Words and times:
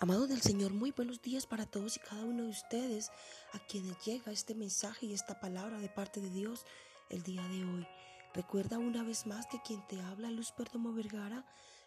Amados 0.00 0.28
del 0.28 0.40
Señor, 0.40 0.72
muy 0.72 0.92
buenos 0.92 1.20
días 1.22 1.44
para 1.44 1.66
todos 1.66 1.96
y 1.96 1.98
cada 1.98 2.22
uno 2.22 2.44
de 2.44 2.50
ustedes 2.50 3.10
a 3.52 3.58
quienes 3.58 3.98
llega 4.04 4.30
este 4.30 4.54
mensaje 4.54 5.06
y 5.06 5.12
esta 5.12 5.40
palabra 5.40 5.80
de 5.80 5.88
parte 5.88 6.20
de 6.20 6.30
Dios 6.30 6.64
el 7.08 7.24
día 7.24 7.42
de 7.48 7.64
hoy. 7.64 7.84
Recuerda 8.32 8.78
una 8.78 9.02
vez 9.02 9.26
más 9.26 9.48
que 9.48 9.60
quien 9.60 9.84
te 9.88 10.00
habla, 10.00 10.30
Luz 10.30 10.52
Perdomo 10.52 10.92
Vergara, 10.92 11.44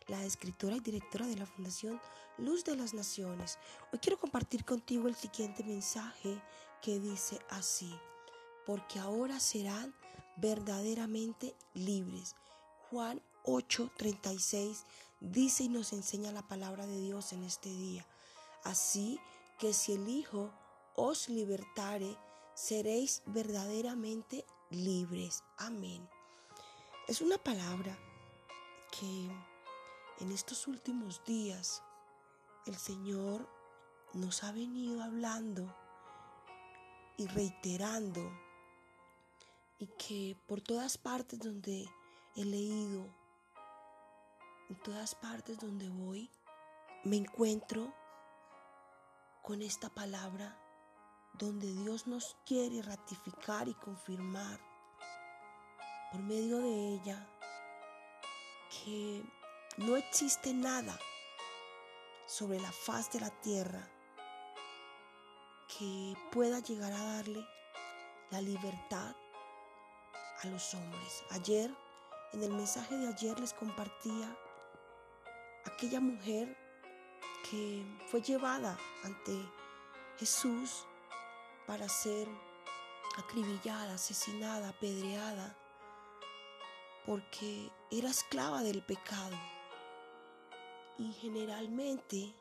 la 0.09 0.25
escritora 0.25 0.75
y 0.75 0.81
directora 0.81 1.25
de 1.25 1.37
la 1.37 1.45
Fundación 1.45 2.01
Luz 2.37 2.65
de 2.65 2.75
las 2.75 2.93
Naciones. 2.93 3.57
Hoy 3.93 3.99
quiero 3.99 4.19
compartir 4.19 4.65
contigo 4.65 5.07
el 5.07 5.15
siguiente 5.15 5.63
mensaje 5.63 6.37
que 6.81 6.99
dice 6.99 7.39
así, 7.49 7.97
porque 8.65 8.99
ahora 8.99 9.39
serán 9.39 9.95
verdaderamente 10.35 11.55
libres. 11.75 12.35
Juan 12.89 13.21
8:36 13.45 14.83
dice 15.21 15.63
y 15.63 15.69
nos 15.69 15.93
enseña 15.93 16.31
la 16.31 16.47
palabra 16.47 16.85
de 16.85 16.99
Dios 16.99 17.31
en 17.31 17.43
este 17.43 17.69
día. 17.69 18.05
Así 18.63 19.19
que 19.59 19.73
si 19.73 19.93
el 19.93 20.09
Hijo 20.09 20.51
os 20.95 21.29
libertare, 21.29 22.17
seréis 22.53 23.23
verdaderamente 23.27 24.45
libres. 24.69 25.43
Amén. 25.57 26.09
Es 27.07 27.21
una 27.21 27.37
palabra 27.37 27.97
que 28.99 29.29
en 30.19 30.31
estos 30.31 30.67
últimos 30.67 31.23
días 31.23 31.81
el 32.65 32.75
Señor 32.75 33.47
nos 34.13 34.43
ha 34.43 34.51
venido 34.51 35.01
hablando 35.01 35.73
y 37.17 37.27
reiterando 37.27 38.21
y 39.79 39.87
que 39.87 40.37
por 40.47 40.61
todas 40.61 40.97
partes 40.97 41.39
donde 41.39 41.87
he 42.35 42.45
leído 42.45 43.20
en 44.71 44.77
todas 44.77 45.15
partes 45.15 45.59
donde 45.59 45.89
voy, 45.89 46.31
me 47.03 47.17
encuentro 47.17 47.93
con 49.43 49.61
esta 49.61 49.89
palabra 49.89 50.57
donde 51.33 51.73
Dios 51.73 52.07
nos 52.07 52.37
quiere 52.45 52.81
ratificar 52.81 53.67
y 53.67 53.73
confirmar 53.73 54.61
por 56.09 56.21
medio 56.21 56.59
de 56.59 56.93
ella 56.93 57.27
que 58.69 59.25
no 59.75 59.97
existe 59.97 60.53
nada 60.53 60.97
sobre 62.25 62.57
la 62.61 62.71
faz 62.71 63.11
de 63.11 63.19
la 63.19 63.29
tierra 63.41 63.85
que 65.67 66.15
pueda 66.31 66.59
llegar 66.59 66.93
a 66.93 67.15
darle 67.17 67.45
la 68.29 68.39
libertad 68.39 69.17
a 70.41 70.47
los 70.47 70.73
hombres. 70.75 71.25
Ayer, 71.31 71.75
en 72.31 72.43
el 72.43 72.53
mensaje 72.53 72.95
de 72.95 73.09
ayer 73.09 73.37
les 73.37 73.53
compartía 73.53 74.33
aquella 75.65 75.99
mujer 75.99 76.57
que 77.49 77.85
fue 78.07 78.21
llevada 78.21 78.77
ante 79.03 79.33
Jesús 80.17 80.85
para 81.67 81.87
ser 81.89 82.27
acribillada, 83.17 83.95
asesinada, 83.95 84.69
apedreada, 84.69 85.57
porque 87.05 87.69
era 87.89 88.09
esclava 88.09 88.63
del 88.63 88.83
pecado. 88.83 89.37
Y 90.97 91.11
generalmente 91.13 92.33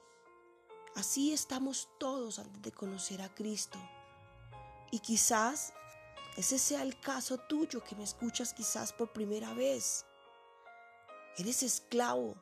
así 0.96 1.32
estamos 1.32 1.88
todos 1.98 2.38
antes 2.38 2.60
de 2.62 2.72
conocer 2.72 3.22
a 3.22 3.34
Cristo. 3.34 3.78
Y 4.90 4.98
quizás 5.00 5.72
ese 6.36 6.58
sea 6.58 6.82
el 6.82 6.98
caso 7.00 7.38
tuyo 7.38 7.82
que 7.82 7.96
me 7.96 8.04
escuchas 8.04 8.54
quizás 8.54 8.92
por 8.92 9.12
primera 9.12 9.54
vez. 9.54 10.04
Eres 11.36 11.62
esclavo 11.62 12.34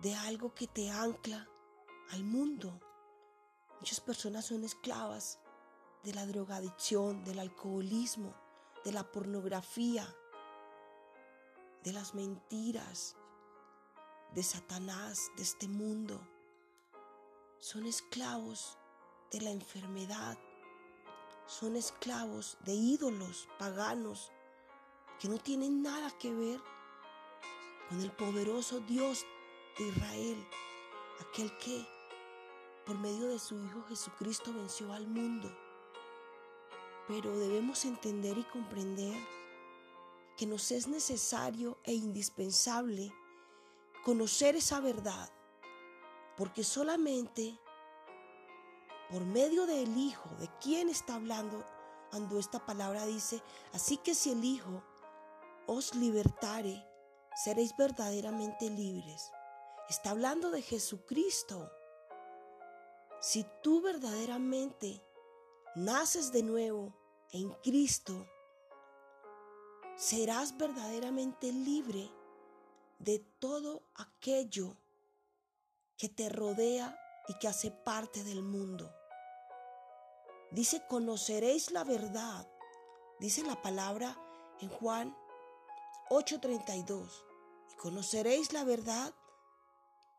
de 0.00 0.14
algo 0.14 0.54
que 0.54 0.66
te 0.66 0.90
ancla 0.90 1.48
al 2.10 2.24
mundo. 2.24 2.80
Muchas 3.80 4.00
personas 4.00 4.46
son 4.46 4.64
esclavas 4.64 5.40
de 6.02 6.14
la 6.14 6.26
drogadicción, 6.26 7.24
del 7.24 7.38
alcoholismo, 7.38 8.34
de 8.84 8.92
la 8.92 9.10
pornografía, 9.10 10.06
de 11.82 11.92
las 11.92 12.14
mentiras, 12.14 13.16
de 14.34 14.42
Satanás, 14.42 15.30
de 15.36 15.42
este 15.42 15.68
mundo. 15.68 16.20
Son 17.58 17.86
esclavos 17.86 18.78
de 19.32 19.40
la 19.40 19.50
enfermedad. 19.50 20.38
Son 21.46 21.76
esclavos 21.76 22.58
de 22.64 22.74
ídolos 22.74 23.48
paganos 23.58 24.30
que 25.18 25.28
no 25.28 25.38
tienen 25.38 25.82
nada 25.82 26.10
que 26.18 26.32
ver 26.32 26.60
con 27.88 28.00
el 28.00 28.12
poderoso 28.12 28.80
Dios 28.80 29.24
Israel, 29.84 30.46
aquel 31.20 31.56
que 31.58 31.86
por 32.86 32.98
medio 32.98 33.28
de 33.28 33.38
su 33.38 33.62
Hijo 33.62 33.82
Jesucristo 33.88 34.52
venció 34.52 34.92
al 34.92 35.06
mundo. 35.06 35.54
Pero 37.06 37.36
debemos 37.38 37.84
entender 37.84 38.38
y 38.38 38.44
comprender 38.44 39.16
que 40.36 40.46
nos 40.46 40.70
es 40.70 40.88
necesario 40.88 41.78
e 41.84 41.94
indispensable 41.94 43.12
conocer 44.04 44.56
esa 44.56 44.80
verdad, 44.80 45.30
porque 46.36 46.64
solamente 46.64 47.58
por 49.10 49.24
medio 49.24 49.66
del 49.66 49.96
Hijo, 49.96 50.28
de 50.38 50.48
quien 50.60 50.88
está 50.88 51.14
hablando 51.14 51.64
cuando 52.10 52.38
esta 52.38 52.64
palabra 52.64 53.04
dice, 53.06 53.42
así 53.72 53.96
que 53.98 54.14
si 54.14 54.30
el 54.32 54.44
Hijo 54.44 54.82
os 55.66 55.94
libertare, 55.94 56.84
seréis 57.34 57.76
verdaderamente 57.76 58.70
libres. 58.70 59.30
Está 59.88 60.10
hablando 60.10 60.50
de 60.50 60.60
Jesucristo. 60.60 61.72
Si 63.20 63.46
tú 63.62 63.80
verdaderamente 63.80 65.02
naces 65.76 66.30
de 66.30 66.42
nuevo 66.42 66.94
en 67.32 67.50
Cristo, 67.62 68.26
serás 69.96 70.58
verdaderamente 70.58 71.50
libre 71.52 72.10
de 72.98 73.18
todo 73.38 73.82
aquello 73.94 74.76
que 75.96 76.10
te 76.10 76.28
rodea 76.28 76.94
y 77.26 77.38
que 77.38 77.48
hace 77.48 77.70
parte 77.70 78.22
del 78.24 78.42
mundo. 78.42 78.92
Dice, 80.50 80.86
conoceréis 80.86 81.70
la 81.70 81.84
verdad. 81.84 82.46
Dice 83.20 83.42
la 83.42 83.62
palabra 83.62 84.20
en 84.60 84.68
Juan 84.68 85.16
8:32. 86.10 87.24
Y 87.72 87.76
conoceréis 87.76 88.52
la 88.52 88.64
verdad 88.64 89.14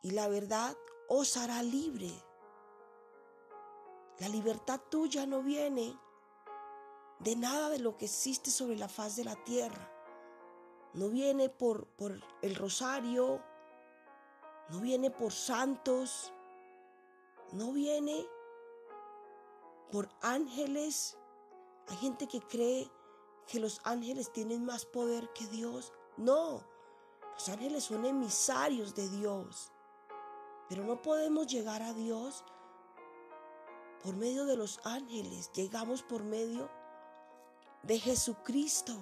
y 0.02 0.12
la 0.12 0.28
verdad 0.28 0.78
os 1.08 1.38
hará 1.38 1.62
libre. 1.64 2.12
La 4.20 4.30
libertad 4.30 4.80
tuya 4.90 5.26
no 5.26 5.42
viene 5.42 5.98
de 7.20 7.36
nada 7.36 7.70
de 7.70 7.80
lo 7.80 7.98
que 7.98 8.06
existe 8.06 8.52
sobre 8.52 8.78
la 8.78 8.88
faz 8.88 9.16
de 9.16 9.24
la 9.24 9.36
tierra. 9.44 9.92
No 10.94 11.10
viene 11.10 11.50
por, 11.50 11.88
por 11.88 12.20
el 12.42 12.56
rosario, 12.56 13.42
no 14.70 14.80
viene 14.80 15.12
por 15.12 15.32
santos, 15.32 16.34
no 17.52 17.72
viene 17.72 18.28
por 19.92 20.10
ángeles. 20.22 21.18
Hay 21.88 21.98
gente 21.98 22.28
que 22.28 22.42
cree 22.42 22.90
que 23.48 23.60
los 23.60 23.82
ángeles 23.84 24.32
tienen 24.32 24.66
más 24.66 24.86
poder 24.86 25.32
que 25.34 25.48
Dios. 25.48 25.94
No, 26.18 26.64
los 27.34 27.50
ángeles 27.50 27.86
son 27.86 28.06
emisarios 28.06 28.94
de 28.96 29.10
Dios. 29.10 29.72
Pero 30.70 30.84
no 30.84 31.02
podemos 31.02 31.48
llegar 31.48 31.82
a 31.82 31.94
Dios 31.94 32.44
por 34.04 34.16
medio 34.16 34.46
de 34.46 34.56
los 34.56 34.80
ángeles, 34.86 35.52
llegamos 35.54 36.04
por 36.04 36.24
medio 36.24 36.70
de 37.84 38.00
Jesucristo. 38.00 38.96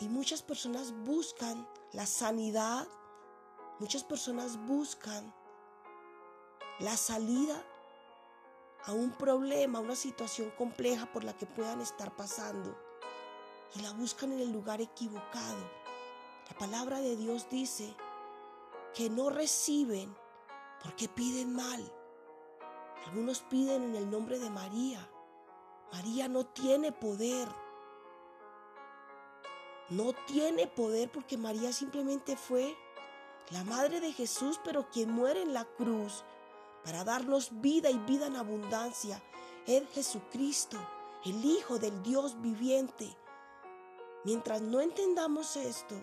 Y 0.00 0.08
muchas 0.08 0.42
personas 0.42 0.92
buscan 1.04 1.68
la 1.92 2.06
sanidad, 2.06 2.86
muchas 3.78 4.02
personas 4.02 4.58
buscan 4.66 5.32
la 6.80 6.96
salida 6.96 7.62
a 8.86 8.92
un 8.92 9.12
problema, 9.12 9.78
a 9.78 9.82
una 9.82 9.96
situación 9.96 10.50
compleja 10.58 11.06
por 11.12 11.22
la 11.22 11.36
que 11.36 11.46
puedan 11.46 11.80
estar 11.80 12.16
pasando. 12.16 12.76
Y 13.76 13.82
la 13.82 13.92
buscan 13.92 14.32
en 14.32 14.40
el 14.40 14.50
lugar 14.50 14.80
equivocado. 14.80 15.70
La 16.48 16.58
palabra 16.58 16.98
de 16.98 17.14
Dios 17.16 17.48
dice 17.50 17.94
que 18.94 19.10
no 19.10 19.30
reciben 19.30 20.14
porque 20.82 21.08
piden 21.08 21.54
mal. 21.54 21.80
Algunos 23.06 23.40
piden 23.40 23.82
en 23.84 23.94
el 23.96 24.10
nombre 24.10 24.38
de 24.38 24.50
María. 24.50 25.08
María 25.92 26.28
no 26.28 26.46
tiene 26.46 26.92
poder. 26.92 27.48
No 29.88 30.12
tiene 30.26 30.66
poder 30.66 31.10
porque 31.10 31.36
María 31.36 31.72
simplemente 31.72 32.36
fue 32.36 32.76
la 33.50 33.64
madre 33.64 34.00
de 34.00 34.12
Jesús, 34.12 34.60
pero 34.64 34.88
quien 34.90 35.10
muere 35.10 35.42
en 35.42 35.52
la 35.52 35.64
cruz 35.64 36.24
para 36.84 37.04
darnos 37.04 37.60
vida 37.60 37.90
y 37.90 37.98
vida 37.98 38.26
en 38.26 38.36
abundancia 38.36 39.20
es 39.66 39.88
Jesucristo, 39.90 40.78
el 41.24 41.44
Hijo 41.44 41.78
del 41.78 42.02
Dios 42.02 42.40
viviente. 42.40 43.16
Mientras 44.24 44.60
no 44.60 44.80
entendamos 44.80 45.56
esto, 45.56 45.96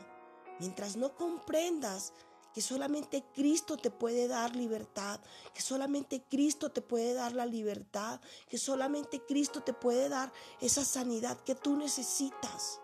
mientras 0.60 0.98
no 0.98 1.16
comprendas 1.16 2.14
que 2.54 2.62
solamente 2.62 3.24
Cristo 3.34 3.78
te 3.78 3.92
puede 3.92 4.28
dar 4.28 4.56
libertad, 4.56 5.20
que 5.54 5.62
solamente 5.62 6.24
Cristo 6.30 6.72
te 6.72 6.82
puede 6.82 7.14
dar 7.14 7.34
la 7.34 7.46
libertad, 7.46 8.20
que 8.50 8.58
solamente 8.58 9.24
Cristo 9.26 9.62
te 9.62 9.74
puede 9.74 10.10
dar 10.10 10.32
esa 10.60 10.84
sanidad 10.84 11.40
que 11.42 11.56
tú 11.56 11.76
necesitas, 11.76 12.80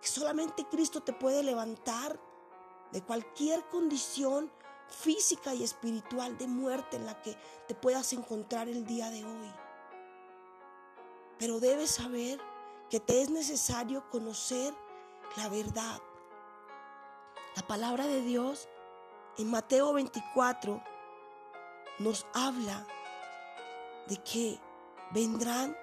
que 0.00 0.08
solamente 0.08 0.66
Cristo 0.70 1.02
te 1.02 1.12
puede 1.12 1.42
levantar 1.42 2.20
de 2.92 3.02
cualquier 3.02 3.66
condición 3.70 4.52
física 4.88 5.54
y 5.54 5.62
espiritual 5.62 6.36
de 6.36 6.46
muerte 6.46 6.96
en 6.96 7.06
la 7.06 7.20
que 7.22 7.36
te 7.66 7.74
puedas 7.74 8.12
encontrar 8.12 8.68
el 8.68 8.84
día 8.84 9.10
de 9.10 9.24
hoy. 9.24 9.52
Pero 11.38 11.58
debes 11.58 11.90
saber 11.90 12.38
que 12.90 13.00
te 13.00 13.22
es 13.22 13.30
necesario 13.30 14.08
conocer 14.10 14.74
la 15.36 15.48
verdad 15.48 16.00
la 17.54 17.62
palabra 17.66 18.06
de 18.06 18.22
Dios 18.22 18.68
en 19.38 19.50
Mateo 19.50 19.92
24 19.92 20.82
nos 21.98 22.26
habla 22.32 22.86
de 24.08 24.16
que 24.18 24.58
vendrán 25.10 25.76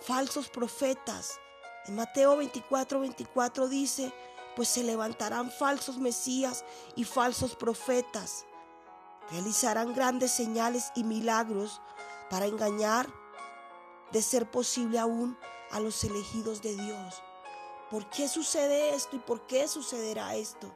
falsos 0.00 0.48
profetas. 0.48 1.38
En 1.86 1.96
Mateo 1.96 2.36
24, 2.36 3.00
24 3.00 3.68
dice, 3.68 4.12
pues 4.56 4.68
se 4.68 4.82
levantarán 4.82 5.50
falsos 5.50 5.98
mesías 5.98 6.64
y 6.96 7.04
falsos 7.04 7.56
profetas. 7.56 8.46
Realizarán 9.30 9.94
grandes 9.94 10.32
señales 10.32 10.90
y 10.94 11.04
milagros 11.04 11.80
para 12.30 12.46
engañar, 12.46 13.08
de 14.12 14.22
ser 14.22 14.50
posible 14.50 14.98
aún, 14.98 15.36
a 15.70 15.78
los 15.78 16.02
elegidos 16.02 16.62
de 16.62 16.74
Dios. 16.74 17.22
¿Por 17.90 18.08
qué 18.08 18.28
sucede 18.28 18.94
esto 18.94 19.16
y 19.16 19.18
por 19.18 19.46
qué 19.48 19.66
sucederá 19.66 20.36
esto? 20.36 20.70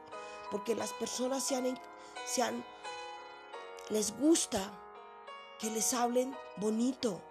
Porque 0.51 0.75
las 0.75 0.91
personas 0.93 1.43
se 1.43 2.41
han, 2.41 2.65
les 3.89 4.17
gusta 4.19 4.59
que 5.59 5.69
les 5.69 5.93
hablen 5.93 6.35
bonito. 6.57 7.21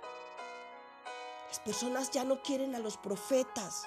Las 1.48 1.60
personas 1.60 2.10
ya 2.10 2.24
no 2.24 2.42
quieren 2.42 2.74
a 2.74 2.78
los 2.78 2.96
profetas. 2.96 3.84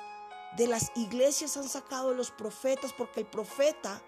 De 0.56 0.68
las 0.68 0.92
iglesias 0.96 1.58
han 1.58 1.68
sacado 1.68 2.12
a 2.12 2.14
los 2.14 2.30
profetas 2.32 2.94
porque 2.94 3.22
el 3.22 3.28
profeta 3.28 4.02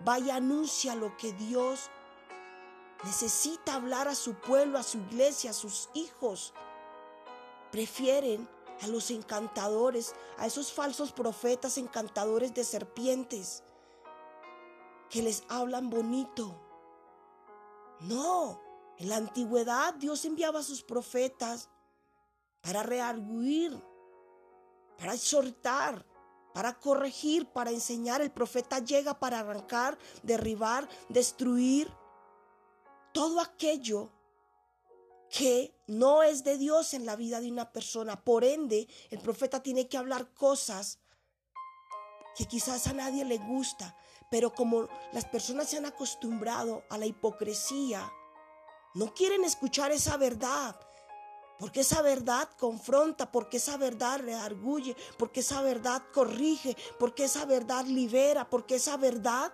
vaya 0.00 0.36
anuncia 0.36 0.94
lo 0.94 1.16
que 1.16 1.32
Dios 1.32 1.90
necesita 3.04 3.74
hablar 3.74 4.08
a 4.08 4.14
su 4.14 4.34
pueblo, 4.34 4.78
a 4.78 4.82
su 4.82 4.98
iglesia, 4.98 5.50
a 5.50 5.54
sus 5.54 5.90
hijos. 5.94 6.54
Prefieren 7.70 8.48
a 8.82 8.86
los 8.86 9.10
encantadores, 9.10 10.14
a 10.36 10.46
esos 10.46 10.72
falsos 10.72 11.12
profetas 11.12 11.78
encantadores 11.78 12.54
de 12.54 12.64
serpientes 12.64 13.62
que 15.10 15.22
les 15.22 15.42
hablan 15.48 15.90
bonito. 15.90 16.54
No, 18.00 18.60
en 18.98 19.08
la 19.08 19.16
antigüedad 19.16 19.94
Dios 19.94 20.24
enviaba 20.24 20.60
a 20.60 20.64
sus 20.64 20.82
profetas 20.82 21.68
para 22.60 22.82
rearguir, 22.82 23.82
para 24.96 25.14
exhortar, 25.14 26.04
para 26.52 26.78
corregir, 26.78 27.46
para 27.46 27.70
enseñar. 27.70 28.20
El 28.20 28.30
profeta 28.30 28.78
llega 28.80 29.18
para 29.18 29.40
arrancar, 29.40 29.98
derribar, 30.22 30.88
destruir 31.08 31.92
todo 33.12 33.40
aquello 33.40 34.10
que 35.30 35.74
no 35.86 36.22
es 36.22 36.44
de 36.44 36.58
Dios 36.58 36.94
en 36.94 37.06
la 37.06 37.16
vida 37.16 37.40
de 37.40 37.50
una 37.50 37.72
persona. 37.72 38.22
Por 38.22 38.44
ende, 38.44 38.88
el 39.10 39.20
profeta 39.20 39.62
tiene 39.62 39.88
que 39.88 39.98
hablar 39.98 40.32
cosas 40.34 40.98
que 42.36 42.46
quizás 42.46 42.86
a 42.86 42.92
nadie 42.92 43.24
le 43.24 43.38
gusta, 43.38 43.96
pero 44.30 44.54
como 44.54 44.88
las 45.12 45.24
personas 45.24 45.68
se 45.68 45.76
han 45.76 45.86
acostumbrado 45.86 46.84
a 46.88 46.98
la 46.98 47.06
hipocresía, 47.06 48.10
no 48.94 49.12
quieren 49.14 49.44
escuchar 49.44 49.92
esa 49.92 50.16
verdad. 50.16 50.78
Porque 51.58 51.80
esa 51.80 52.02
verdad 52.02 52.48
confronta, 52.56 53.32
porque 53.32 53.56
esa 53.56 53.76
verdad 53.76 54.20
reargulle, 54.20 54.96
porque 55.16 55.40
esa 55.40 55.60
verdad 55.60 56.02
corrige, 56.12 56.76
porque 57.00 57.24
esa 57.24 57.44
verdad 57.46 57.84
libera, 57.84 58.48
porque 58.48 58.76
esa 58.76 58.96
verdad 58.96 59.52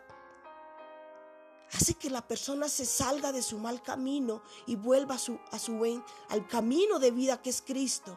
hace 1.72 1.94
que 1.94 2.11
la 2.11 2.26
persona 2.26 2.69
se 2.69 2.84
salga 2.84 3.32
de 3.32 3.43
su 3.43 3.58
mal 3.58 3.82
camino 3.82 4.43
y 4.66 4.76
vuelva 4.76 5.16
a 5.16 5.19
su, 5.19 5.38
a 5.50 5.58
su 5.58 5.75
buen, 5.75 6.05
al 6.28 6.46
camino 6.46 6.99
de 6.99 7.11
vida 7.11 7.40
que 7.40 7.50
es 7.50 7.62
Cristo. 7.62 8.16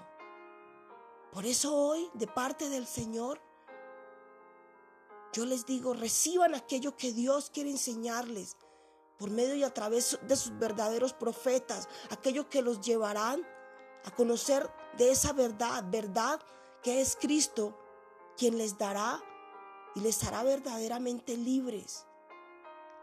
Por 1.31 1.45
eso 1.45 1.75
hoy, 1.75 2.09
de 2.13 2.27
parte 2.27 2.69
del 2.69 2.87
Señor, 2.87 3.41
yo 5.33 5.45
les 5.45 5.65
digo, 5.65 5.93
reciban 5.93 6.55
aquello 6.55 6.95
que 6.95 7.11
Dios 7.11 7.51
quiere 7.51 7.69
enseñarles 7.69 8.55
por 9.17 9.29
medio 9.29 9.55
y 9.55 9.63
a 9.63 9.73
través 9.73 10.19
de 10.23 10.35
sus 10.35 10.57
verdaderos 10.57 11.13
profetas, 11.13 11.89
aquello 12.09 12.49
que 12.49 12.61
los 12.61 12.81
llevarán 12.81 13.45
a 14.05 14.11
conocer 14.11 14.69
de 14.97 15.11
esa 15.11 15.33
verdad, 15.33 15.83
verdad 15.89 16.39
que 16.83 17.01
es 17.01 17.17
Cristo, 17.19 17.77
quien 18.37 18.57
les 18.57 18.77
dará 18.77 19.21
y 19.95 19.99
les 20.01 20.23
hará 20.23 20.43
verdaderamente 20.43 21.35
libres. 21.35 22.05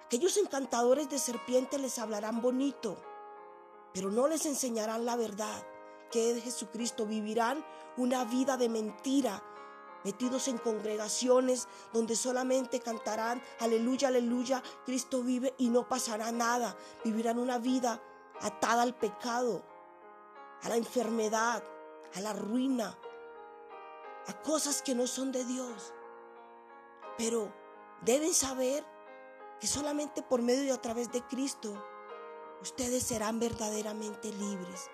Aquellos 0.07 0.37
encantadores 0.37 1.09
de 1.09 1.19
serpiente 1.19 1.79
les 1.79 1.99
hablarán 1.99 2.43
bonito, 2.43 2.97
pero 3.93 4.11
no 4.11 4.29
les 4.29 4.45
enseñarán 4.45 5.07
la 5.07 5.17
verdad, 5.17 5.67
que 6.11 6.31
es 6.31 6.45
Jesucristo. 6.45 7.07
Vivirán 7.07 7.65
una 7.97 8.25
vida 8.25 8.57
de 8.57 8.69
mentira, 8.69 9.43
metidos 10.05 10.49
en 10.49 10.59
congregaciones 10.59 11.69
donde 11.93 12.17
solamente 12.17 12.81
cantarán, 12.81 13.43
aleluya, 13.61 14.09
aleluya, 14.09 14.63
Cristo 14.85 15.23
vive 15.23 15.55
y 15.57 15.71
no 15.71 15.89
pasará 15.89 16.31
nada. 16.33 16.77
Vivirán 17.03 17.39
una 17.39 17.59
vida 17.59 18.03
atada 18.43 18.83
al 18.83 18.95
pecado, 18.95 19.63
a 20.63 20.69
la 20.69 20.77
enfermedad, 20.77 21.65
a 22.15 22.21
la 22.21 22.35
ruina, 22.35 22.97
a 24.27 24.43
cosas 24.43 24.83
que 24.83 24.95
no 24.95 25.07
son 25.07 25.33
de 25.33 25.45
Dios. 25.45 25.95
Pero 27.17 27.53
deben 28.03 28.35
saber 28.35 28.85
solamente 29.67 30.23
por 30.23 30.43
medio 30.43 30.65
y 30.65 30.71
a 30.71 30.81
través 30.81 31.11
de 31.13 31.23
Cristo 31.23 31.75
ustedes 32.61 33.03
serán 33.03 33.39
verdaderamente 33.39 34.33
libres. 34.33 34.91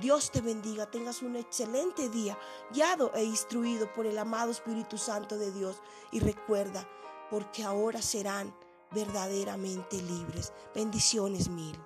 Dios 0.00 0.30
te 0.30 0.40
bendiga, 0.40 0.90
tengas 0.90 1.22
un 1.22 1.36
excelente 1.36 2.08
día, 2.08 2.38
guiado 2.72 3.12
e 3.14 3.24
instruido 3.24 3.92
por 3.92 4.06
el 4.06 4.18
amado 4.18 4.52
Espíritu 4.52 4.96
Santo 4.96 5.36
de 5.36 5.50
Dios. 5.50 5.82
Y 6.12 6.20
recuerda, 6.20 6.88
porque 7.30 7.64
ahora 7.64 8.00
serán 8.00 8.54
verdaderamente 8.92 10.00
libres. 10.00 10.52
Bendiciones 10.74 11.48
mil. 11.48 11.76